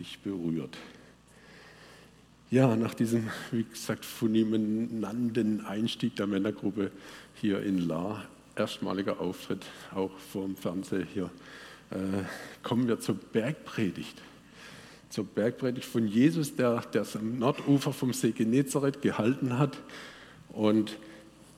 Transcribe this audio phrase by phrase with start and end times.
[0.00, 0.76] richtig berührt.
[2.50, 6.90] Ja, nach diesem, wie gesagt, fulminanten Einstieg der Männergruppe
[7.34, 8.24] hier in La,
[8.56, 11.30] erstmaliger Auftritt auch vor dem Fernseher hier,
[11.90, 12.24] äh,
[12.62, 14.20] kommen wir zur Bergpredigt.
[15.10, 19.76] Zur Bergpredigt von Jesus, der es am Nordufer vom See Genezareth gehalten hat
[20.48, 20.96] und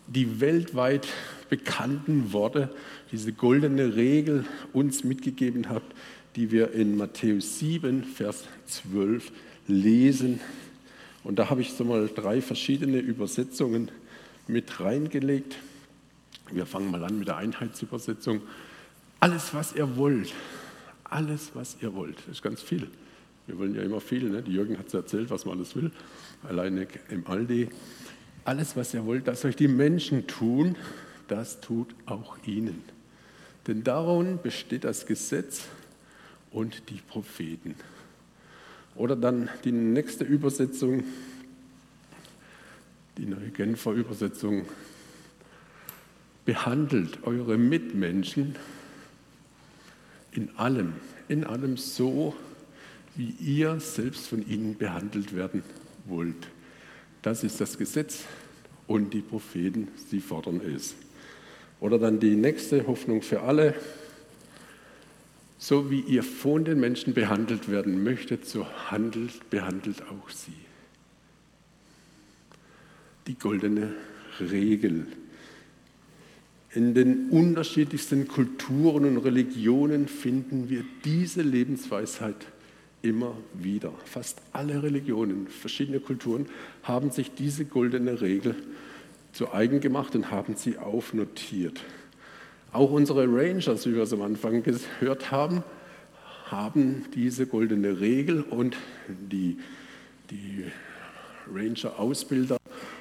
[0.09, 1.07] die weltweit
[1.49, 2.75] bekannten Worte,
[3.13, 5.83] diese goldene Regel uns mitgegeben hat,
[6.37, 9.31] die wir in Matthäus 7, Vers 12
[9.67, 10.41] lesen.
[11.25, 13.91] Und da habe ich so mal drei verschiedene Übersetzungen
[14.49, 15.57] mit reingelegt.
[16.50, 18.43] Wir fangen mal an mit der Einheitsübersetzung.
[19.21, 20.32] Alles, was ihr wollt,
[21.05, 22.89] alles, was ihr wollt, das ist ganz viel.
[23.46, 24.29] Wir wollen ja immer viel.
[24.29, 24.43] Ne?
[24.43, 25.91] Die Jürgen hat es erzählt, was man alles will,
[26.43, 27.69] alleine im Aldi.
[28.44, 30.77] Alles, was ihr wollt, dass euch die Menschen tun,
[31.29, 32.83] das tut auch ihnen.
[33.67, 35.62] Denn darum besteht das Gesetz
[36.53, 37.75] und die Propheten.
[38.95, 41.05] Oder dann die nächste Übersetzung,
[43.17, 44.67] die neue Genfer Übersetzung,
[46.44, 48.56] behandelt eure Mitmenschen
[50.33, 50.94] in allem,
[51.28, 52.34] in allem so,
[53.14, 55.62] wie ihr selbst von ihnen behandelt werden
[56.06, 56.48] wollt.
[57.20, 58.25] Das ist das Gesetz
[58.87, 60.94] und die Propheten, sie fordern es.
[61.81, 63.75] Oder dann die nächste Hoffnung für alle.
[65.62, 70.56] So wie ihr von den Menschen behandelt werden möchtet, so handelt, behandelt auch sie.
[73.28, 73.94] Die goldene
[74.41, 75.06] Regel.
[76.72, 82.48] In den unterschiedlichsten Kulturen und Religionen finden wir diese Lebensweisheit
[83.00, 83.92] immer wieder.
[84.04, 86.47] Fast alle Religionen, verschiedene Kulturen
[86.82, 88.56] haben sich diese goldene Regel
[89.32, 91.80] zu eigen gemacht und haben sie aufnotiert.
[92.73, 95.62] Auch unsere Rangers, wie wir es am Anfang gehört haben,
[96.47, 98.78] haben diese goldene Regel und
[99.09, 99.59] die,
[100.31, 100.65] die
[101.53, 102.56] Ranger-Ausbilder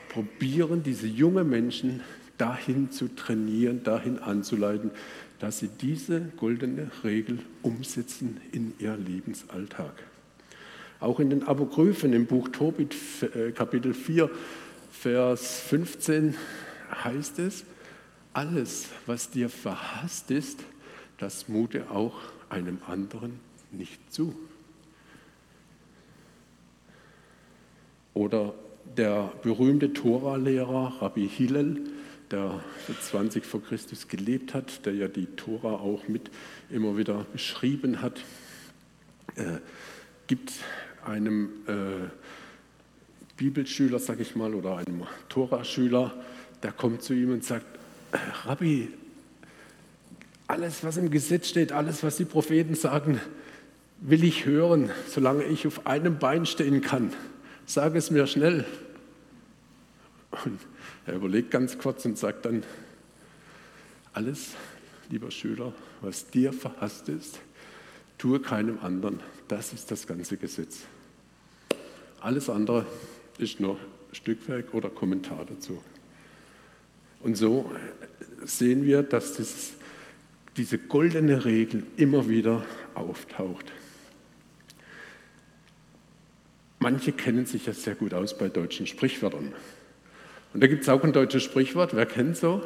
[0.09, 2.01] probieren, diese jungen Menschen
[2.37, 4.91] dahin zu trainieren, dahin anzuleiten,
[5.39, 9.93] dass sie diese goldene Regel umsetzen in ihr Lebensalltag.
[10.99, 14.29] Auch in den Apokryphen im Buch Tobit, äh, Kapitel 4,
[14.91, 16.35] Vers 15
[17.03, 17.63] heißt es,
[18.33, 20.59] alles, was dir verhasst ist,
[21.17, 22.15] das mute auch
[22.49, 23.39] einem anderen
[23.71, 24.35] nicht zu.
[28.13, 28.53] Oder
[28.97, 31.81] der berühmte Tora-Lehrer Rabbi Hillel
[32.31, 32.63] der
[33.01, 36.31] 20 vor Christus gelebt hat, der ja die Tora auch mit
[36.69, 38.23] immer wieder beschrieben hat,
[39.35, 39.57] äh,
[40.27, 40.53] gibt
[41.05, 42.07] einem äh,
[43.37, 46.13] Bibelschüler, sag ich mal, oder einem Tora-Schüler,
[46.63, 47.65] der kommt zu ihm und sagt,
[48.45, 48.89] Rabbi,
[50.47, 53.21] alles, was im Gesetz steht, alles, was die Propheten sagen,
[54.01, 57.13] will ich hören, solange ich auf einem Bein stehen kann.
[57.65, 58.65] Sag es mir schnell.
[60.43, 60.59] Und
[61.05, 62.63] er überlegt ganz kurz und sagt dann,
[64.13, 64.51] alles,
[65.09, 67.39] lieber Schüler, was dir verhasst ist,
[68.17, 69.19] tue keinem anderen.
[69.47, 70.81] Das ist das ganze Gesetz.
[72.19, 72.85] Alles andere
[73.37, 73.79] ist nur
[74.11, 75.81] Stückwerk oder Kommentar dazu.
[77.23, 77.71] Und so
[78.45, 79.71] sehen wir, dass das,
[80.57, 82.65] diese goldene Regel immer wieder
[82.95, 83.71] auftaucht.
[86.79, 89.53] Manche kennen sich ja sehr gut aus bei deutschen Sprichwörtern.
[90.53, 92.65] Und da gibt es auch ein deutsches Sprichwort, wer kennt so?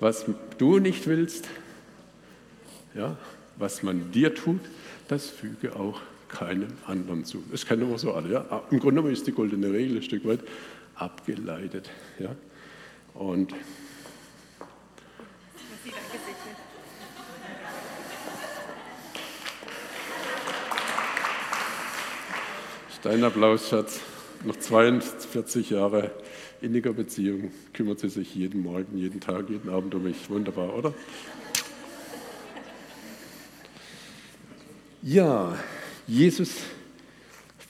[0.00, 0.24] Was
[0.58, 1.48] du nicht willst,
[2.94, 3.16] ja,
[3.56, 4.60] was man dir tut,
[5.08, 7.42] das füge auch keinem anderen zu.
[7.50, 8.32] Das kennen wir so alle.
[8.32, 8.62] Ja?
[8.70, 10.40] Im Grunde genommen ist die goldene Regel ein Stück weit
[11.00, 11.90] abgeleitet.
[12.18, 12.34] Ja?
[13.14, 13.54] Und
[23.02, 24.00] Dein Applaus, Schatz
[24.44, 26.10] noch 42 Jahre
[26.60, 30.28] inniger Beziehung kümmert sie sich jeden Morgen, jeden Tag, jeden Abend um mich.
[30.28, 30.92] Wunderbar, oder?
[35.02, 35.56] Ja,
[36.06, 36.50] Jesus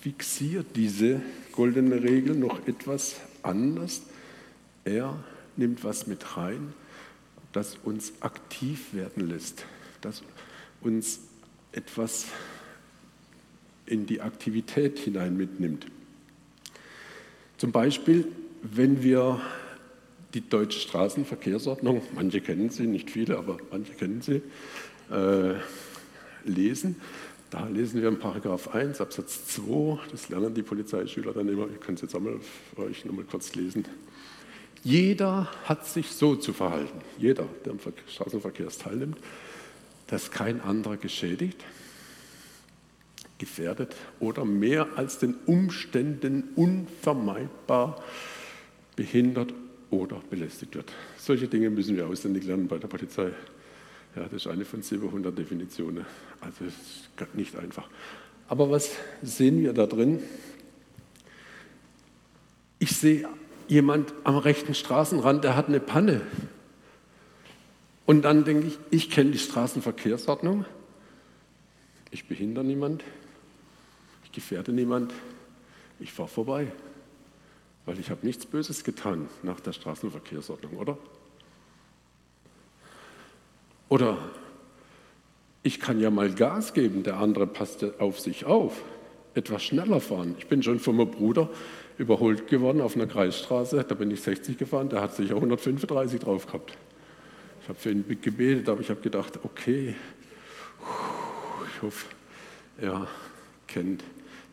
[0.00, 1.20] fixiert diese
[1.52, 3.17] goldene Regel noch etwas
[3.49, 4.03] anders.
[4.85, 5.19] Er
[5.56, 6.73] nimmt was mit rein,
[7.53, 9.65] das uns aktiv werden lässt,
[10.00, 10.23] das
[10.81, 11.21] uns
[11.73, 12.27] etwas
[13.87, 15.87] in die Aktivität hinein mitnimmt.
[17.56, 18.29] Zum Beispiel,
[18.62, 19.41] wenn wir
[20.35, 24.43] die deutsche Straßenverkehrsordnung, manche kennen sie, nicht viele, aber manche kennen sie,
[25.11, 25.55] äh,
[26.45, 26.97] lesen.
[27.50, 31.81] Da lesen wir in Paragraph 1, Absatz 2, das lernen die Polizeischüler dann immer, ich
[31.81, 32.39] kann es jetzt einmal
[32.75, 33.87] für euch nochmal kurz lesen.
[34.85, 39.19] Jeder hat sich so zu verhalten, jeder, der am Straßenverkehr teilnimmt,
[40.09, 41.65] dass kein anderer geschädigt,
[43.39, 48.03] gefährdet oder mehr als den Umständen unvermeidbar
[48.95, 49.55] behindert
[49.91, 50.93] oder belästigt wird.
[51.17, 53.33] Solche Dinge müssen wir auswendig lernen bei der Polizei.
[54.16, 56.05] Ja, das ist eine von 700 Definitionen.
[56.40, 57.88] Also es ist nicht einfach.
[58.49, 58.90] Aber was
[59.22, 60.22] sehen wir da drin?
[62.78, 63.28] Ich sehe
[63.69, 66.22] jemand am rechten Straßenrand, der hat eine Panne.
[68.06, 70.64] Und dann denke ich, ich kenne die Straßenverkehrsordnung,
[72.11, 73.04] ich behindere niemand,
[74.25, 75.12] ich gefährde niemand,
[76.00, 76.72] ich fahre vorbei,
[77.84, 80.96] weil ich habe nichts Böses getan nach der Straßenverkehrsordnung, oder?
[83.88, 84.19] Oder
[85.62, 88.82] ich kann ja mal Gas geben, der andere passt auf sich auf,
[89.35, 90.35] etwas schneller fahren.
[90.38, 91.49] Ich bin schon von meinem Bruder
[91.99, 96.46] überholt geworden auf einer Kreisstraße, da bin ich 60 gefahren, der hat sicher 135 drauf
[96.46, 96.76] gehabt.
[97.62, 99.94] Ich habe für ihn gebetet, aber ich habe gedacht, okay,
[101.75, 102.06] ich hoffe,
[102.81, 103.06] er
[103.67, 104.05] kennt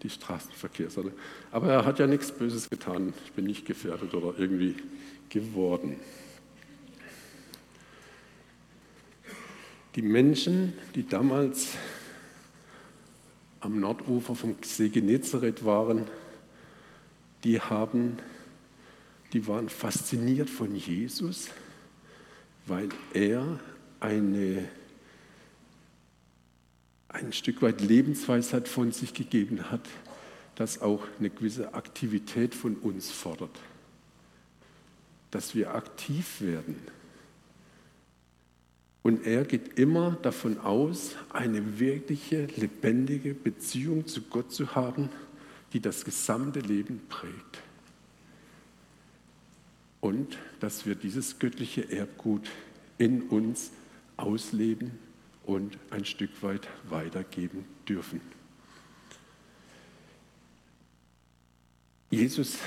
[0.04, 1.14] die Straßenverkehrsordnung.
[1.52, 3.14] Aber er hat ja nichts Böses getan.
[3.26, 4.76] Ich bin nicht gefährdet oder irgendwie
[5.30, 5.96] geworden.
[9.96, 11.70] Die Menschen, die damals
[13.62, 16.06] am Nordufer vom See Genezareth waren,
[17.46, 18.18] die, haben,
[19.32, 21.48] die waren fasziniert von Jesus,
[22.66, 23.62] weil er
[24.02, 24.68] eine,
[27.08, 29.88] ein Stück weit Lebensweisheit von sich gegeben hat,
[30.56, 33.58] das auch eine gewisse Aktivität von uns fordert,
[35.32, 36.95] dass wir aktiv werden
[39.06, 45.10] und er geht immer davon aus, eine wirkliche, lebendige Beziehung zu Gott zu haben,
[45.74, 47.62] die das gesamte Leben prägt.
[50.02, 52.50] Und dass wir dieses göttliche Erbgut
[52.98, 53.70] in uns
[54.18, 54.90] ausleben
[55.44, 58.22] und ein Stück weit weitergeben dürfen.
[62.10, 62.58] Jesus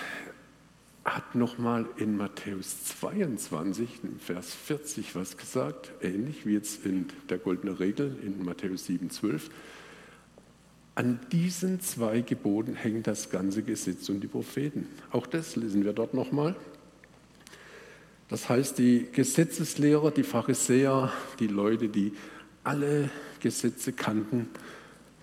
[1.16, 7.38] hat nochmal in Matthäus 22, im Vers 40 was gesagt, ähnlich wie jetzt in der
[7.38, 9.50] goldenen Regel in Matthäus 7, 12.
[10.94, 14.88] An diesen zwei Geboten hängt das ganze Gesetz und die Propheten.
[15.12, 16.56] Auch das lesen wir dort nochmal.
[18.28, 22.12] Das heißt, die Gesetzeslehrer, die Pharisäer, die Leute, die
[22.64, 23.10] alle
[23.40, 24.48] Gesetze kannten,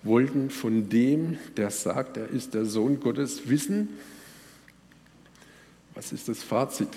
[0.02, 3.90] wollten von dem, der sagt, er ist der Sohn Gottes, wissen,
[5.96, 6.90] was ist das Fazit?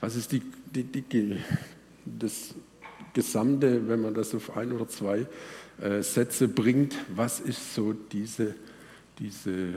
[0.00, 1.36] Was ist die, die, die,
[2.06, 2.54] das
[3.12, 5.26] Gesamte, wenn man das auf ein oder zwei
[5.80, 6.96] äh, Sätze bringt?
[7.14, 8.54] Was ist so diese,
[9.18, 9.74] diese,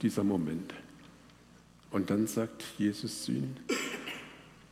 [0.00, 0.72] dieser Moment?
[1.90, 3.56] Und dann sagt Jesus zu ihnen,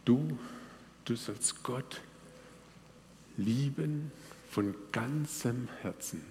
[0.04, 0.38] du,
[1.04, 2.00] du sollst Gott
[3.36, 4.12] lieben
[4.50, 6.22] von ganzem Herzen,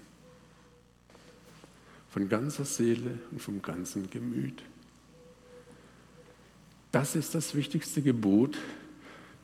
[2.10, 4.64] von ganzer Seele und vom ganzen Gemüt.
[6.98, 8.58] Das ist das wichtigste Gebot.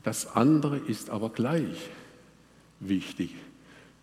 [0.02, 1.78] Das andere ist aber gleich
[2.80, 3.30] wichtig.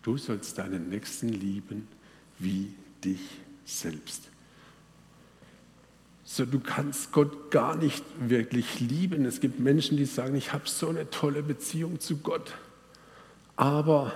[0.03, 1.85] Du sollst deinen Nächsten lieben
[2.39, 3.19] wie dich
[3.65, 4.29] selbst.
[6.23, 9.25] So, du kannst Gott gar nicht wirklich lieben.
[9.25, 12.53] Es gibt Menschen, die sagen, ich habe so eine tolle Beziehung zu Gott.
[13.57, 14.13] Aber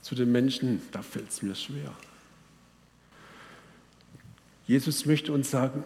[0.00, 1.92] zu den Menschen, da fällt es mir schwer.
[4.66, 5.84] Jesus möchte uns sagen,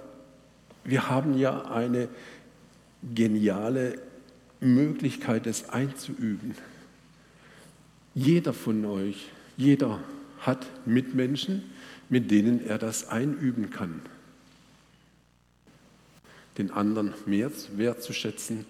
[0.85, 2.09] wir haben ja eine
[3.15, 4.01] geniale
[4.61, 6.55] Möglichkeit, es einzuüben.
[8.15, 10.01] Jeder von euch, jeder
[10.41, 11.63] hat Mitmenschen,
[12.09, 14.01] mit denen er das einüben kann.
[16.57, 18.67] Den anderen mehr wertzuschätzen,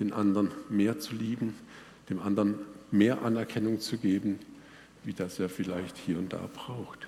[0.00, 1.54] den anderen mehr zu lieben,
[2.10, 2.54] dem anderen
[2.90, 4.38] mehr Anerkennung zu geben,
[5.04, 7.06] wie das er vielleicht hier und da braucht.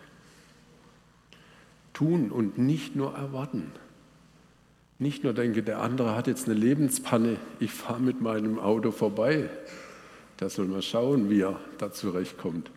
[1.92, 3.72] Tun und nicht nur erwarten.
[5.00, 9.48] Nicht nur denke, der andere hat jetzt eine Lebenspanne, ich fahre mit meinem Auto vorbei.
[10.38, 12.70] Der soll mal schauen, wie er da zurechtkommt.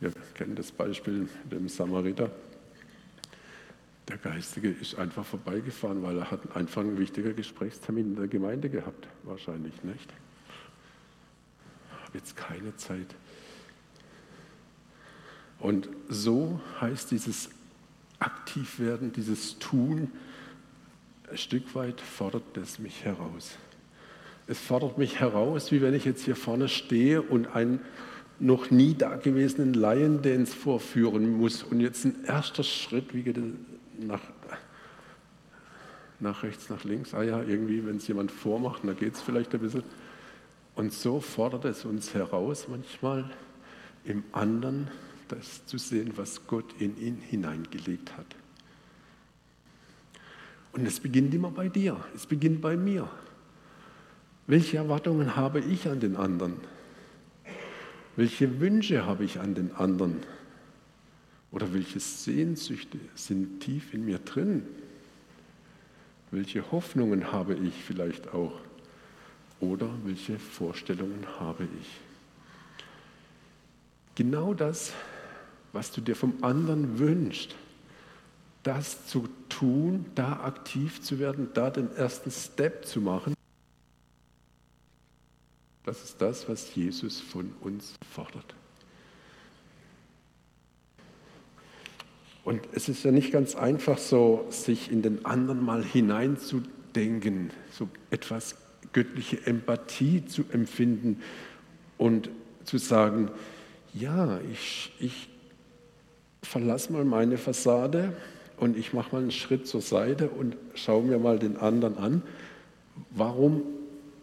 [0.00, 2.30] Wir kennen das Beispiel mit dem Samariter.
[4.08, 8.70] Der Geistige ist einfach vorbeigefahren, weil er hat einfach einen wichtigen Gesprächstermin in der Gemeinde
[8.70, 9.06] gehabt.
[9.24, 10.10] Wahrscheinlich nicht.
[11.98, 13.14] Ich habe jetzt keine Zeit.
[15.58, 17.50] Und so heißt dieses
[18.18, 20.10] Aktivwerden, dieses Tun,
[21.32, 23.56] ein Stück weit fordert es mich heraus.
[24.46, 27.80] Es fordert mich heraus, wie wenn ich jetzt hier vorne stehe und einen
[28.38, 31.62] noch nie dagewesenen Laiendance vorführen muss.
[31.62, 33.38] Und jetzt ein erster Schritt, wie geht
[33.98, 34.20] nach,
[36.20, 37.14] nach rechts, nach links?
[37.14, 39.84] Ah ja, irgendwie, wenn es jemand vormacht, dann geht es vielleicht ein bisschen.
[40.74, 43.30] Und so fordert es uns heraus, manchmal
[44.04, 44.88] im anderen
[45.28, 48.26] das zu sehen, was Gott in ihn hineingelegt hat.
[50.72, 53.08] Und es beginnt immer bei dir, es beginnt bei mir.
[54.46, 56.56] Welche Erwartungen habe ich an den anderen?
[58.16, 60.20] Welche Wünsche habe ich an den anderen?
[61.50, 64.64] Oder welche Sehnsüchte sind tief in mir drin?
[66.30, 68.58] Welche Hoffnungen habe ich vielleicht auch?
[69.60, 71.88] Oder welche Vorstellungen habe ich?
[74.14, 74.92] Genau das,
[75.72, 77.54] was du dir vom anderen wünschst,
[78.62, 83.34] das zu tun, da aktiv zu werden, da den ersten Step zu machen,
[85.84, 88.54] das ist das, was Jesus von uns fordert.
[92.44, 97.88] Und es ist ja nicht ganz einfach so, sich in den anderen mal hineinzudenken, so
[98.10, 98.56] etwas
[98.92, 101.22] göttliche Empathie zu empfinden
[101.98, 102.30] und
[102.64, 103.30] zu sagen,
[103.94, 105.28] ja, ich, ich
[106.42, 108.16] verlasse mal meine Fassade
[108.62, 112.22] und ich mache mal einen Schritt zur Seite und schaue mir mal den anderen an.
[113.10, 113.64] Warum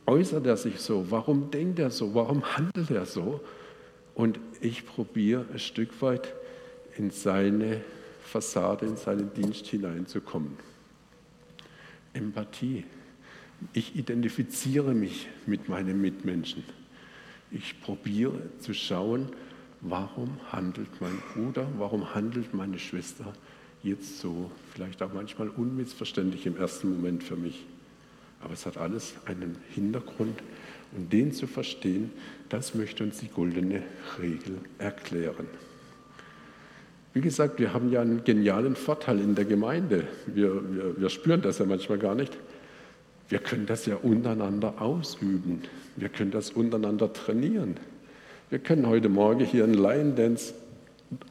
[0.05, 1.07] äußert er sich so?
[1.11, 2.15] Warum denkt er so?
[2.15, 3.41] Warum handelt er so?
[4.15, 6.33] Und ich probiere ein Stück weit
[6.97, 7.81] in seine
[8.23, 10.53] Fassade, in seinen Dienst hineinzukommen.
[12.13, 12.85] Empathie.
[13.73, 16.63] Ich identifiziere mich mit meinen Mitmenschen.
[17.51, 19.27] Ich probiere zu schauen,
[19.81, 23.33] warum handelt mein Bruder, warum handelt meine Schwester
[23.83, 27.65] jetzt so, vielleicht auch manchmal unmissverständlich im ersten Moment für mich.
[28.41, 30.39] Aber es hat alles einen Hintergrund
[30.95, 32.11] und den zu verstehen,
[32.49, 33.83] das möchte uns die goldene
[34.19, 35.47] Regel erklären.
[37.13, 40.07] Wie gesagt, wir haben ja einen genialen Vorteil in der Gemeinde.
[40.27, 42.37] Wir, wir, wir spüren das ja manchmal gar nicht.
[43.29, 45.63] Wir können das ja untereinander ausüben.
[45.95, 47.77] Wir können das untereinander trainieren.
[48.49, 50.53] Wir können heute Morgen hier einen Lion Dance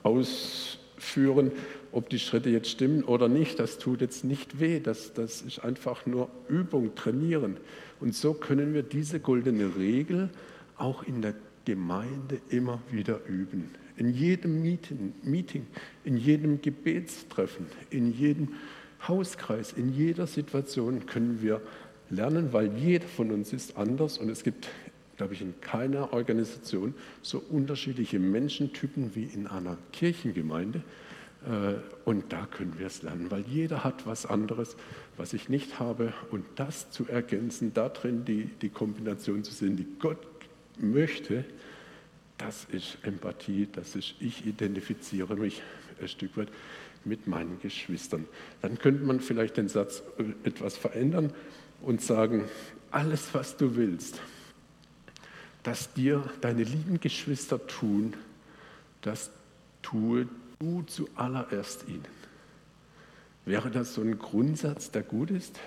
[0.02, 1.52] ausführen.
[1.92, 4.80] Ob die Schritte jetzt stimmen oder nicht, das tut jetzt nicht weh.
[4.80, 7.57] Das, das ist einfach nur Übung, trainieren.
[8.00, 10.28] Und so können wir diese goldene Regel
[10.76, 13.71] auch in der Gemeinde immer wieder üben.
[13.97, 15.66] In jedem Meeting, Meeting,
[16.04, 18.49] in jedem Gebetstreffen, in jedem
[19.07, 21.61] Hauskreis, in jeder Situation können wir
[22.11, 24.68] lernen, weil jeder von uns ist anders und es gibt,
[25.16, 30.83] glaube ich, in keiner Organisation so unterschiedliche Menschentypen wie in einer Kirchengemeinde.
[31.49, 34.76] Äh, und da können wir es lernen, weil jeder hat was anderes,
[35.17, 36.12] was ich nicht habe.
[36.31, 40.19] Und das zu ergänzen, darin die, die Kombination zu sehen, die Gott
[40.78, 41.45] möchte,
[42.37, 45.62] das ist Empathie, das ist, ich identifiziere mich
[46.00, 46.49] ein Stück weit
[47.05, 48.26] mit meinen Geschwistern.
[48.62, 51.33] Dann könnte man vielleicht den Satz äh, etwas verändern
[51.81, 52.45] und sagen,
[52.90, 54.21] alles, was du willst,
[55.62, 58.14] dass dir deine lieben Geschwister tun,
[59.02, 59.31] das
[59.83, 60.28] tue
[60.59, 62.05] du zuallererst ihnen.
[63.45, 65.59] Wäre das so ein Grundsatz, der gut ist?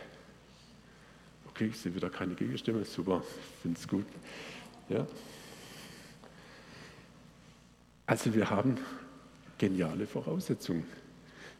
[1.49, 4.05] Okay, ich sehe wieder keine Gegenstimme, super, ich finde es gut.
[4.89, 5.05] Ja.
[8.05, 8.77] Also wir haben
[9.57, 10.83] geniale Voraussetzungen.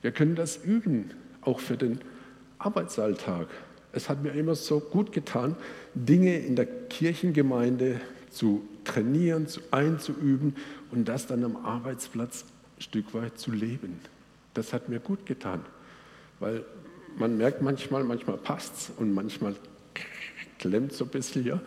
[0.01, 1.11] Wir können das üben,
[1.41, 2.00] auch für den
[2.59, 3.47] Arbeitsalltag.
[3.93, 5.55] Es hat mir immer so gut getan,
[5.93, 10.55] Dinge in der Kirchengemeinde zu trainieren, zu einzuüben
[10.91, 12.45] und das dann am Arbeitsplatz
[12.81, 14.00] Stück weit zu leben.
[14.53, 15.63] Das hat mir gut getan,
[16.39, 16.65] weil
[17.17, 19.55] man merkt manchmal, manchmal passt es und manchmal
[20.59, 21.61] klemmt so ein bisschen hier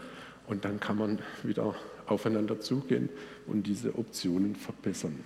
[0.46, 1.74] und dann kann man wieder
[2.06, 3.08] aufeinander zugehen
[3.46, 5.18] und diese Optionen verbessern.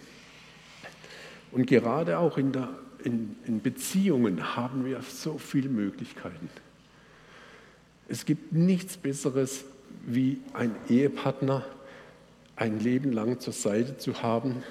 [1.50, 2.68] Und gerade auch in, der,
[3.04, 6.50] in, in Beziehungen haben wir so viele Möglichkeiten.
[8.08, 9.64] Es gibt nichts Besseres,
[10.06, 11.64] wie ein Ehepartner
[12.56, 14.62] ein Leben lang zur Seite zu haben,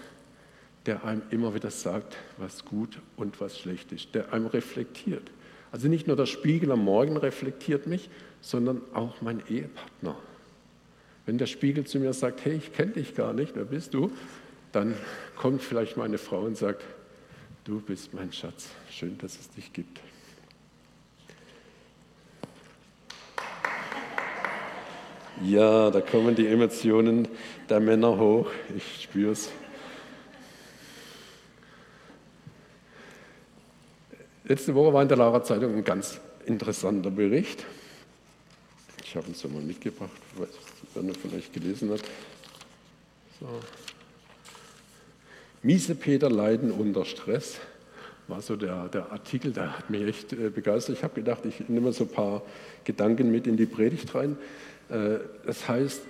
[0.87, 5.29] der einem immer wieder sagt, was gut und was schlecht ist, der einem reflektiert.
[5.71, 8.09] Also nicht nur der Spiegel am Morgen reflektiert mich,
[8.41, 10.15] sondern auch mein Ehepartner.
[11.25, 14.11] Wenn der Spiegel zu mir sagt, hey, ich kenne dich gar nicht, wer bist du?
[14.71, 14.95] Dann
[15.35, 16.83] kommt vielleicht meine Frau und sagt,
[17.65, 19.99] du bist mein Schatz, schön, dass es dich gibt.
[25.43, 27.27] Ja, da kommen die Emotionen
[27.69, 28.49] der Männer hoch.
[28.75, 29.51] Ich spüre es.
[34.47, 37.65] Letzte Woche war in der Lara Zeitung ein ganz interessanter Bericht.
[39.03, 41.99] Ich habe uns mal mitgebracht, wer er vielleicht gelesen hat.
[43.41, 43.47] So.
[45.63, 47.57] Miese Peter leiden unter Stress
[48.29, 50.95] war so der, der Artikel, der hat mich echt äh, begeistert.
[50.95, 52.41] Ich habe gedacht, ich nehme so ein paar
[52.85, 54.37] Gedanken mit in die Predigt rein.
[54.89, 56.03] Äh, das heißt,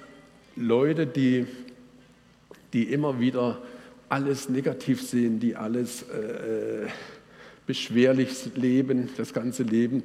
[0.55, 1.47] Leute, die,
[2.73, 3.59] die immer wieder
[4.09, 6.87] alles negativ sehen, die alles äh,
[7.67, 10.03] beschwerlich leben, das ganze Leben,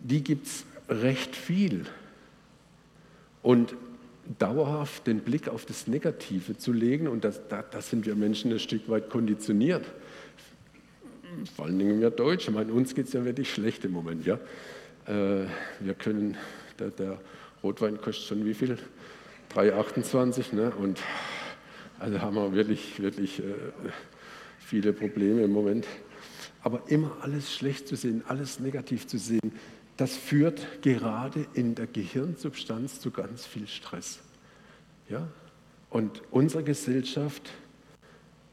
[0.00, 1.86] die gibt es recht viel.
[3.42, 3.74] Und
[4.38, 8.52] dauerhaft den Blick auf das Negative zu legen, und das, da, da sind wir Menschen
[8.52, 9.86] ein Stück weit konditioniert.
[11.56, 14.26] Vor allen Dingen wir Deutsche, meine, uns geht es ja wirklich schlecht im Moment.
[14.26, 14.34] Ja?
[15.06, 15.46] Äh,
[15.80, 16.36] wir können,
[16.78, 17.20] der, der,
[17.62, 18.78] Rotwein kostet schon wie viel?
[19.52, 20.70] 3,28 ne?
[20.70, 21.00] und
[21.98, 23.42] also haben wir wirklich, wirklich äh,
[24.60, 25.86] viele Probleme im Moment.
[26.68, 29.52] Aber immer alles schlecht zu sehen, alles negativ zu sehen,
[29.96, 34.18] das führt gerade in der Gehirnsubstanz zu ganz viel Stress.
[35.08, 35.26] Ja?
[35.88, 37.50] Und unsere Gesellschaft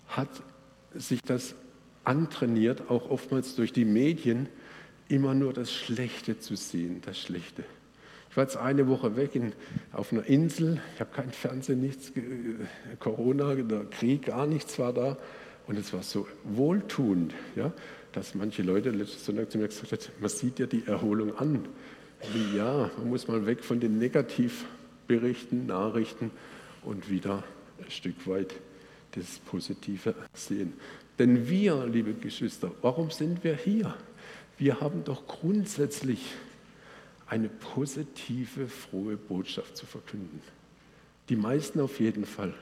[0.08, 0.30] hat
[0.94, 1.56] sich das
[2.06, 4.48] antrainiert, auch oftmals durch die Medien,
[5.10, 7.66] immer nur das Schlechte zu sehen, das Schlechte.
[8.30, 9.52] Ich war jetzt eine Woche weg in,
[9.92, 12.14] auf einer Insel, ich habe kein Fernsehen, nichts,
[12.98, 15.18] Corona, der Krieg, gar nichts war da.
[15.68, 17.34] Und es war so wohltuend.
[17.56, 17.74] Ja?
[18.16, 21.66] Dass manche Leute letzten Sonntag zu mir gesagt haben, man sieht ja die Erholung an.
[22.34, 26.32] Wie ja, man muss mal weg von den Negativberichten, Nachrichten
[26.84, 27.44] und wieder
[27.78, 28.56] ein Stück weit
[29.12, 30.74] das Positive sehen.
[31.20, 33.94] Denn wir, liebe Geschwister, warum sind wir hier?
[34.58, 36.20] Wir haben doch grundsätzlich
[37.28, 40.42] eine positive, frohe Botschaft zu verkünden.
[41.28, 42.54] Die meisten auf jeden Fall.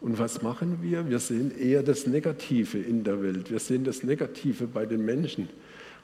[0.00, 1.08] Und was machen wir?
[1.08, 3.50] Wir sehen eher das Negative in der Welt.
[3.50, 5.48] Wir sehen das Negative bei den Menschen.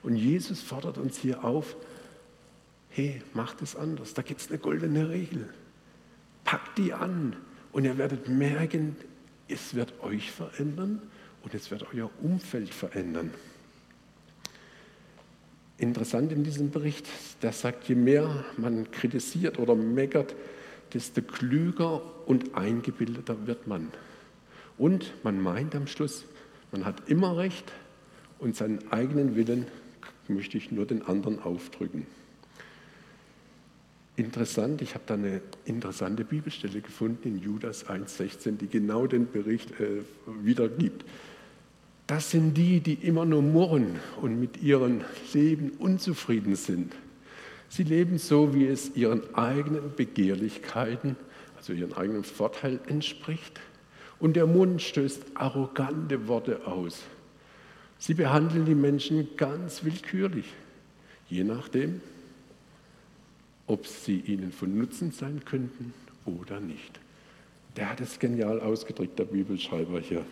[0.03, 1.77] Und Jesus fordert uns hier auf,
[2.91, 4.13] hey, macht es anders.
[4.13, 5.49] Da gibt es eine goldene Regel.
[6.45, 7.37] Packt die an
[7.73, 8.97] und ihr werdet merken,
[9.49, 11.01] es wird euch verändern
[11.43, 13.31] und es wird euer Umfeld verändern.
[15.79, 17.07] Interessant in diesem Bericht,
[17.43, 20.35] der sagt, je mehr man kritisiert oder meckert,
[20.93, 23.89] desto klüger und eingebildeter wird man.
[24.79, 26.25] Und man meint am Schluss,
[26.73, 27.73] man hat immer recht
[28.39, 29.67] und seinen eigenen Willen
[30.29, 32.07] möchte ich nur den anderen aufdrücken.
[34.17, 39.79] Interessant, ich habe da eine interessante Bibelstelle gefunden in Judas 1,16, die genau den Bericht
[39.79, 40.03] äh,
[40.43, 41.05] wiedergibt.
[42.07, 45.03] Das sind die, die immer nur murren und mit ihrem
[45.35, 46.95] Leben unzufrieden sind.
[47.69, 51.17] Sie leben so, wie es ihren eigenen Begehrlichkeiten,
[51.57, 53.61] also ihren eigenen Vorteil entspricht.
[54.19, 57.03] Und der Mund stößt arrogante Worte aus.
[57.99, 60.47] Sie behandeln die Menschen ganz willkürlich,
[61.29, 62.01] je nachdem,
[63.67, 65.93] ob sie ihnen von Nutzen sein könnten
[66.25, 67.01] oder nicht.
[67.77, 70.25] Der hat es genial ausgedrückt, der Bibelschreiber hier.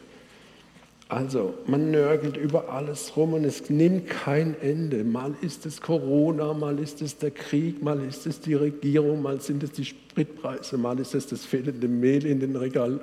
[1.08, 5.04] Also, man nörgelt über alles rum und es nimmt kein Ende.
[5.04, 9.40] Mal ist es Corona, mal ist es der Krieg, mal ist es die Regierung, mal
[9.40, 13.00] sind es die Spritpreise, mal ist es das fehlende Mehl in den Regalen.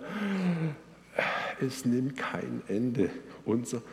[1.59, 3.11] Es nimmt kein Ende.
[3.45, 3.83] Unser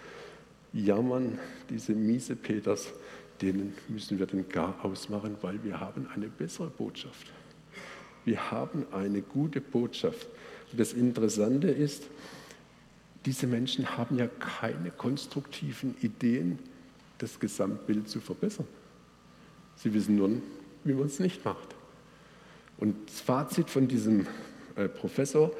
[0.72, 2.92] Jammern, diese miese Peters,
[3.42, 7.30] denen müssen wir den Gar ausmachen, weil wir haben eine bessere Botschaft.
[8.24, 10.26] Wir haben eine gute Botschaft.
[10.72, 12.04] Und das Interessante ist,
[13.28, 16.58] diese Menschen haben ja keine konstruktiven Ideen,
[17.18, 18.66] das Gesamtbild zu verbessern.
[19.76, 20.30] Sie wissen nur,
[20.84, 21.74] wie man es nicht macht.
[22.78, 24.26] Und das Fazit von diesem
[24.76, 25.52] äh, Professor,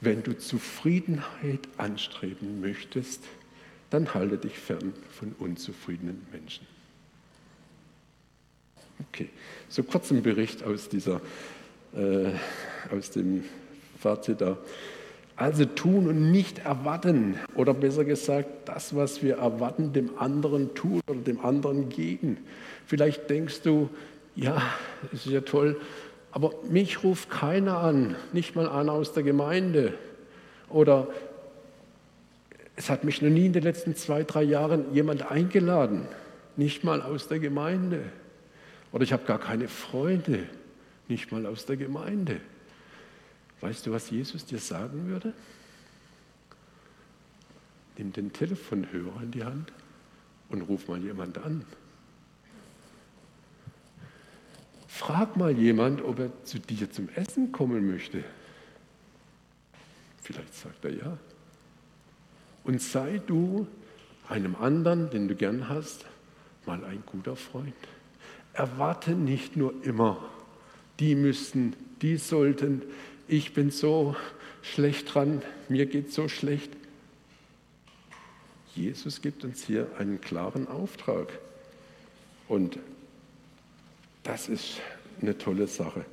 [0.00, 3.22] wenn du Zufriedenheit anstreben möchtest,
[3.90, 6.66] dann halte dich fern von unzufriedenen Menschen.
[8.98, 9.28] Okay,
[9.68, 11.20] so kurz ein Bericht aus, dieser,
[11.94, 12.32] äh,
[12.90, 13.44] aus dem
[13.96, 14.58] Fazit da.
[15.40, 17.36] Also tun und nicht erwarten.
[17.54, 22.36] Oder besser gesagt, das, was wir erwarten, dem anderen tun oder dem anderen geben.
[22.84, 23.88] Vielleicht denkst du,
[24.36, 24.60] ja,
[25.14, 25.80] es ist ja toll,
[26.30, 29.94] aber mich ruft keiner an, nicht mal einer aus der Gemeinde.
[30.68, 31.08] Oder
[32.76, 36.02] es hat mich noch nie in den letzten zwei, drei Jahren jemand eingeladen,
[36.56, 38.02] nicht mal aus der Gemeinde.
[38.92, 40.40] Oder ich habe gar keine Freunde,
[41.08, 42.42] nicht mal aus der Gemeinde.
[43.60, 45.32] Weißt du, was Jesus dir sagen würde?
[47.98, 49.72] Nimm den Telefonhörer in die Hand
[50.48, 51.64] und ruf mal jemand an.
[54.88, 58.24] Frag mal jemand, ob er zu dir zum Essen kommen möchte.
[60.22, 61.18] Vielleicht sagt er ja.
[62.64, 63.66] Und sei du
[64.28, 66.06] einem anderen, den du gern hast,
[66.66, 67.74] mal ein guter Freund.
[68.52, 70.22] Erwarte nicht nur immer,
[70.98, 72.82] die müssten, die sollten,
[73.30, 74.16] ich bin so
[74.60, 76.70] schlecht dran, mir geht so schlecht.
[78.74, 81.38] Jesus gibt uns hier einen klaren Auftrag.
[82.48, 82.78] Und
[84.24, 84.80] das ist
[85.22, 86.04] eine tolle Sache.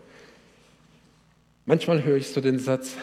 [1.65, 2.95] Manchmal höre ich so den Satz,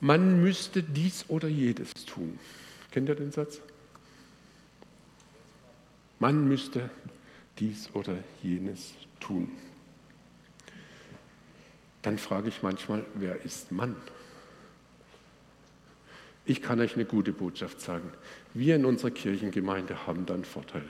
[0.00, 2.38] man müsste dies oder jedes tun.
[2.92, 3.60] Kennt ihr den Satz?
[6.20, 6.90] Man müsste
[7.58, 9.50] dies oder jenes tun.
[12.04, 13.96] Dann frage ich manchmal, wer ist Mann?
[16.44, 18.12] Ich kann euch eine gute Botschaft sagen.
[18.52, 20.84] Wir in unserer Kirchengemeinde haben dann Vorteil.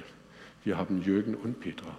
[0.64, 1.96] Wir haben Jürgen und Petra.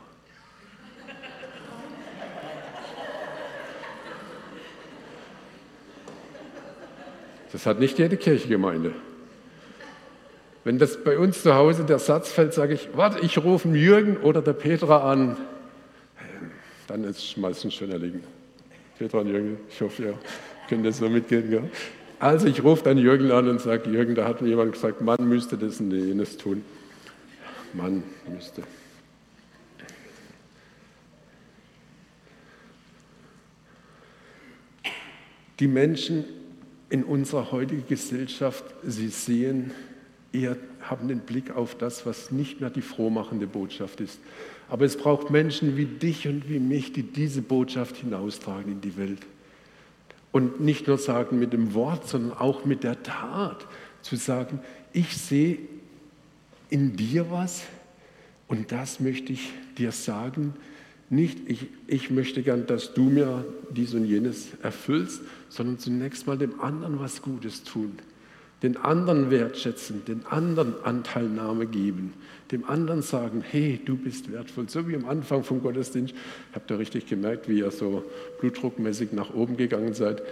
[7.53, 8.91] Das hat nicht jede Kirchengemeinde.
[10.65, 14.17] Wenn das bei uns zu Hause der Satz fällt, sage ich, warte, ich rufe Jürgen
[14.17, 15.37] oder der Petra an,
[16.87, 18.21] dann ist es meistens schon erlegen.
[18.97, 20.19] Petra und Jürgen, ich hoffe, ihr
[20.69, 21.49] könnt das so mitgehen.
[21.49, 21.69] Gell?
[22.19, 25.27] Also ich rufe dann Jürgen an und sage, Jürgen, da hat mir jemand gesagt, Mann
[25.27, 26.63] müsste das und jenes tun.
[27.73, 28.03] Mann
[28.33, 28.63] müsste.
[35.59, 36.25] Die Menschen
[36.89, 39.71] in unserer heutigen Gesellschaft, sie sehen
[40.41, 44.19] eher, haben den Blick auf das, was nicht mehr die frohmachende Botschaft ist.
[44.69, 48.97] Aber es braucht Menschen wie dich und wie mich, die diese Botschaft hinaustragen in die
[48.97, 49.21] Welt.
[50.31, 53.67] Und nicht nur sagen mit dem Wort, sondern auch mit der Tat.
[54.01, 54.59] Zu sagen,
[54.91, 55.59] ich sehe
[56.69, 57.63] in dir was
[58.47, 60.53] und das möchte ich dir sagen.
[61.09, 66.37] Nicht, ich, ich möchte gern, dass du mir dies und jenes erfüllst, sondern zunächst mal
[66.37, 67.93] dem anderen was Gutes tun.
[68.65, 72.13] Den anderen wertschätzen, den anderen Anteilnahme geben,
[72.51, 74.67] dem anderen sagen, hey, du bist wertvoll.
[74.69, 76.15] So wie am Anfang vom Gottesdienst,
[76.51, 78.03] habt ihr richtig gemerkt, wie ihr so
[78.39, 80.23] blutdruckmäßig nach oben gegangen seid.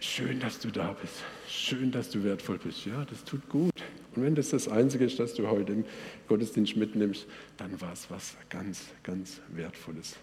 [0.00, 1.14] Schön, dass du da bist.
[1.48, 2.84] Schön, dass du wertvoll bist.
[2.84, 3.72] Ja, das tut gut.
[4.14, 5.84] Und wenn das das Einzige ist, das du heute im
[6.28, 7.24] Gottesdienst mitnimmst,
[7.56, 10.16] dann war es was ganz, ganz Wertvolles.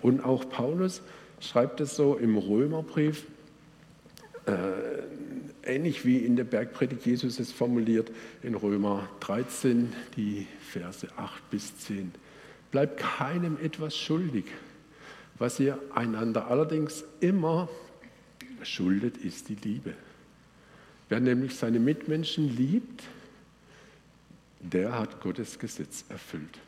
[0.00, 1.02] Und auch Paulus
[1.40, 3.26] schreibt es so im Römerbrief,
[4.46, 4.52] äh,
[5.64, 8.10] ähnlich wie in der Bergpredigt Jesus es formuliert
[8.42, 12.12] in Römer 13, die Verse 8 bis 10.
[12.70, 14.46] Bleibt keinem etwas schuldig.
[15.38, 17.68] Was ihr einander allerdings immer
[18.62, 19.94] schuldet, ist die Liebe.
[21.08, 23.02] Wer nämlich seine Mitmenschen liebt,
[24.60, 26.58] der hat Gottes Gesetz erfüllt.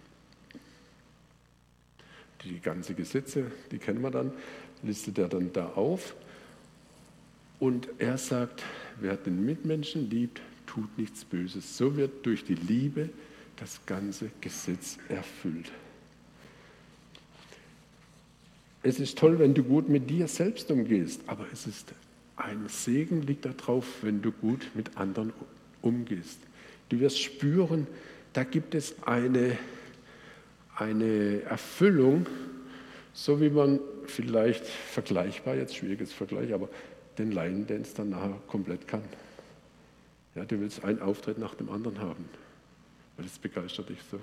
[2.42, 4.32] Die ganzen Gesetze, die kennen wir dann,
[4.82, 6.14] listet er dann da auf.
[7.64, 8.62] Und er sagt,
[9.00, 11.78] wer den Mitmenschen liebt, tut nichts Böses.
[11.78, 13.08] So wird durch die Liebe
[13.56, 15.72] das ganze Gesetz erfüllt.
[18.82, 21.94] Es ist toll, wenn du gut mit dir selbst umgehst, aber es ist
[22.36, 25.32] ein Segen liegt darauf, wenn du gut mit anderen
[25.80, 26.40] umgehst.
[26.90, 27.86] Du wirst spüren,
[28.34, 29.56] da gibt es eine,
[30.76, 32.26] eine Erfüllung,
[33.14, 36.68] so wie man vielleicht vergleichbar, jetzt schwieriges Vergleich, aber
[37.18, 39.02] den Line Dance dann nachher komplett kann.
[40.34, 42.24] Ja, du willst einen Auftritt nach dem anderen haben,
[43.16, 44.18] weil das begeistert dich so.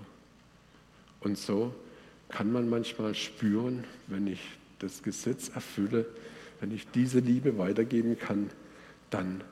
[1.22, 1.74] Und so
[2.30, 4.42] kann man manchmal spüren, wenn ich
[4.80, 6.06] das Gesetz erfülle,
[6.60, 8.50] wenn ich diese Liebe weitergeben kann,
[9.10, 9.44] dann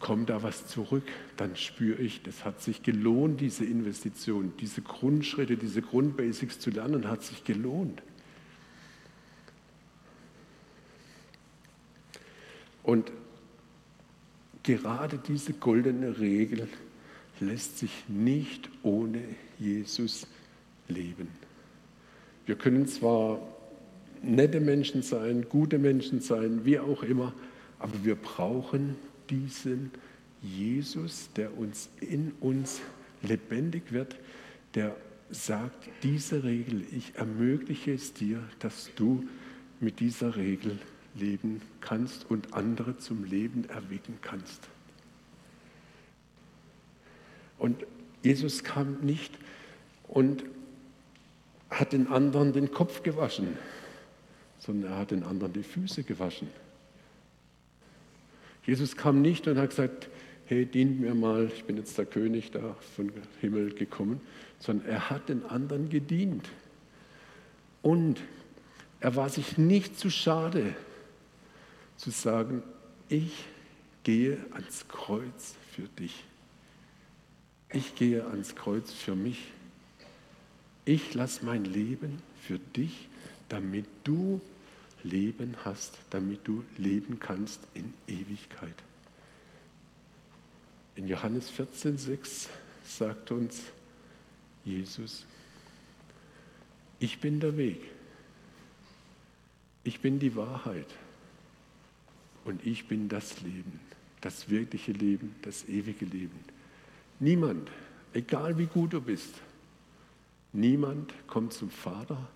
[0.00, 1.04] kommt da was zurück,
[1.36, 7.08] dann spüre ich, das hat sich gelohnt, diese Investition, diese Grundschritte, diese Grundbasics zu lernen,
[7.08, 8.02] hat sich gelohnt.
[12.88, 13.12] Und
[14.62, 16.68] gerade diese goldene Regel
[17.38, 19.20] lässt sich nicht ohne
[19.58, 20.26] Jesus
[20.88, 21.28] leben.
[22.46, 23.46] Wir können zwar
[24.22, 27.34] nette Menschen sein, gute Menschen sein, wie auch immer,
[27.78, 28.96] aber wir brauchen
[29.28, 29.90] diesen
[30.40, 32.80] Jesus, der uns in uns
[33.20, 34.16] lebendig wird,
[34.74, 34.96] der
[35.28, 39.28] sagt, diese Regel, ich ermögliche es dir, dass du
[39.78, 40.78] mit dieser Regel
[41.18, 44.68] leben kannst und andere zum Leben erwecken kannst.
[47.58, 47.84] Und
[48.22, 49.36] Jesus kam nicht
[50.06, 50.44] und
[51.70, 53.58] hat den anderen den Kopf gewaschen,
[54.58, 56.48] sondern er hat den anderen die Füße gewaschen.
[58.64, 60.08] Jesus kam nicht und hat gesagt,
[60.46, 64.20] hey, dient mir mal, ich bin jetzt der König da von Himmel gekommen,
[64.58, 66.48] sondern er hat den anderen gedient.
[67.82, 68.20] Und
[69.00, 70.74] er war sich nicht zu schade
[71.98, 72.62] zu sagen,
[73.08, 73.44] ich
[74.04, 76.24] gehe ans Kreuz für dich.
[77.70, 79.52] Ich gehe ans Kreuz für mich.
[80.84, 83.08] Ich lasse mein Leben für dich,
[83.50, 84.40] damit du
[85.02, 88.74] Leben hast, damit du leben kannst in Ewigkeit.
[90.94, 92.48] In Johannes 14,6
[92.84, 93.62] sagt uns
[94.64, 95.26] Jesus,
[97.00, 97.80] ich bin der Weg,
[99.84, 100.86] ich bin die Wahrheit
[102.48, 103.78] und ich bin das Leben,
[104.22, 106.40] das wirkliche Leben, das ewige Leben.
[107.20, 107.68] Niemand,
[108.14, 109.34] egal wie gut du bist,
[110.54, 112.26] niemand kommt zum Vater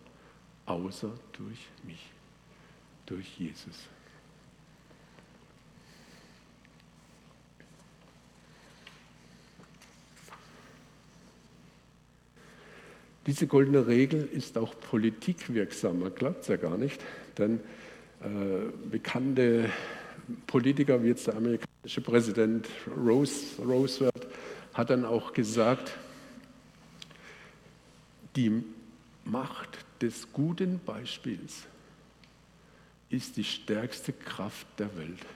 [0.66, 2.10] außer durch mich,
[3.06, 3.88] durch Jesus.
[13.26, 17.00] Diese goldene Regel ist auch politikwirksam, man glaubt es ja gar nicht,
[17.38, 17.60] denn
[18.20, 19.70] äh, bekannte
[20.46, 24.26] Politiker wie jetzt der amerikanische Präsident Rose, Roosevelt
[24.74, 25.96] hat dann auch gesagt,
[28.36, 28.64] die
[29.24, 31.66] Macht des guten Beispiels
[33.10, 35.26] ist die stärkste Kraft der Welt.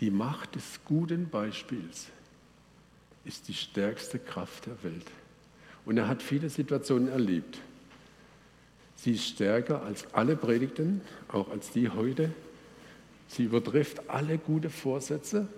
[0.00, 2.06] Die Macht des guten Beispiels
[3.24, 5.06] ist die stärkste Kraft der Welt.
[5.84, 7.58] Und er hat viele Situationen erlebt.
[8.94, 12.32] Sie ist stärker als alle Predigten, auch als die heute.
[13.28, 15.48] Sie übertrifft alle gute Vorsätze.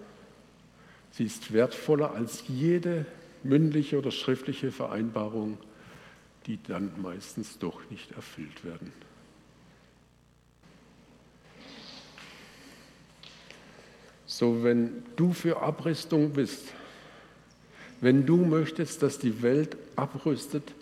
[1.10, 3.06] Sie ist wertvoller als jede
[3.42, 5.58] mündliche oder schriftliche Vereinbarung,
[6.46, 8.92] die dann meistens doch nicht erfüllt werden.
[14.26, 16.72] So, wenn du für Abrüstung bist,
[18.00, 20.74] wenn du möchtest, dass die Welt abrüstet,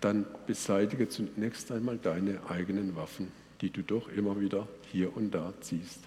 [0.00, 3.32] dann beseitige zunächst einmal deine eigenen Waffen,
[3.62, 6.00] die du doch immer wieder hier und da ziehst.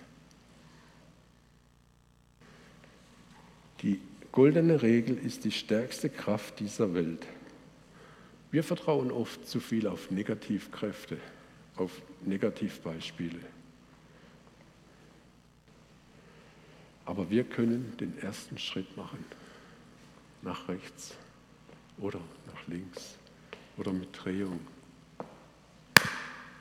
[3.81, 3.99] Die
[4.31, 7.25] goldene Regel ist die stärkste Kraft dieser Welt.
[8.51, 11.17] Wir vertrauen oft zu viel auf Negativkräfte,
[11.75, 11.91] auf
[12.25, 13.39] Negativbeispiele.
[17.05, 19.23] Aber wir können den ersten Schritt machen
[20.41, 21.15] nach rechts
[21.97, 22.19] oder
[22.53, 23.17] nach links
[23.77, 24.59] oder mit Drehung.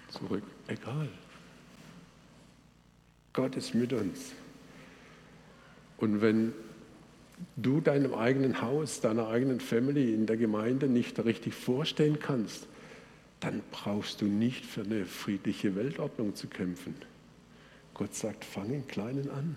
[0.09, 1.09] Zurück, egal.
[3.33, 4.33] Gott ist mit uns.
[5.99, 6.53] Und wenn
[7.57, 12.67] du deinem eigenen Haus, deiner eigenen Family in der Gemeinde nicht richtig vorstellen kannst,
[13.41, 16.95] dann brauchst du nicht für eine friedliche Weltordnung zu kämpfen.
[17.95, 19.57] Gott sagt, fang im Kleinen an.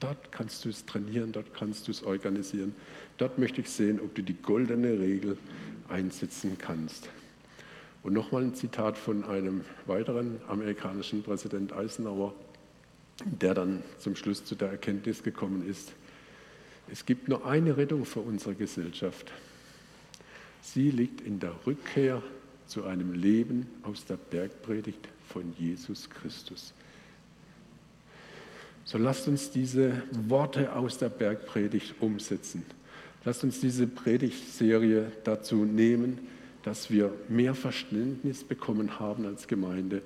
[0.00, 2.74] Dort kannst du es trainieren, dort kannst du es organisieren.
[3.16, 5.38] Dort möchte ich sehen, ob du die goldene Regel
[5.88, 7.08] einsetzen kannst.
[8.02, 12.34] Und nochmal ein Zitat von einem weiteren amerikanischen Präsident Eisenhower,
[13.24, 15.92] der dann zum Schluss zu der Erkenntnis gekommen ist,
[16.90, 19.32] es gibt nur eine Rettung für unsere Gesellschaft.
[20.62, 22.22] Sie liegt in der Rückkehr
[22.66, 26.72] zu einem Leben aus der Bergpredigt von Jesus Christus.
[28.84, 32.64] So lasst uns diese Worte aus der Bergpredigt umsetzen.
[33.24, 36.18] Lasst uns diese Predigtserie dazu nehmen,
[36.62, 40.02] dass wir mehr Verständnis bekommen haben als Gemeinde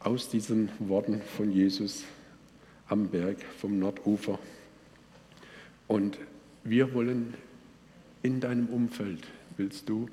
[0.00, 2.04] aus diesen Worten von Jesus
[2.88, 4.38] am Berg vom Nordufer.
[5.92, 6.16] Und
[6.64, 7.34] wir wollen
[8.22, 9.26] in deinem Umfeld,
[9.58, 10.08] willst du,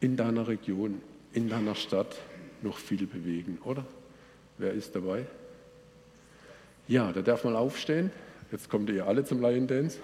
[0.00, 1.00] in deiner Region,
[1.32, 2.16] in deiner Stadt
[2.62, 3.86] noch viel bewegen, oder?
[4.58, 5.24] Wer ist dabei?
[6.88, 8.10] Ja, da darf mal aufstehen.
[8.50, 9.98] Jetzt kommt ihr alle zum Lion Dance.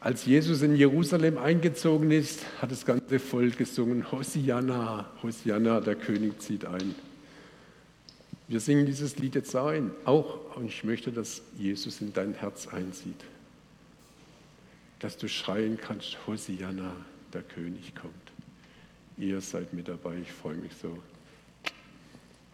[0.00, 6.40] Als Jesus in Jerusalem eingezogen ist, hat das ganze Volk gesungen, Hosianna, Hosianna, der König
[6.40, 6.96] zieht ein.
[8.48, 12.68] Wir singen dieses Lied jetzt ein, auch, und ich möchte, dass Jesus in dein Herz
[12.68, 13.24] einzieht.
[15.00, 16.94] Dass du schreien kannst, Hosianna,
[17.32, 18.14] der König kommt.
[19.18, 20.96] Ihr seid mit dabei, ich freue mich so.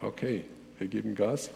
[0.00, 0.44] Okay,
[0.78, 1.50] wir geben Gas.